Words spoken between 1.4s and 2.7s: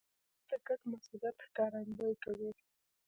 ښکارندویي کوي.